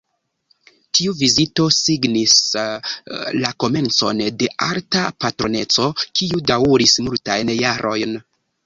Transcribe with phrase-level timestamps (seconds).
[0.99, 2.33] Tiu vizito signis
[3.43, 8.23] la komencon de arta patroneco, kiu daŭris multajn jarojn.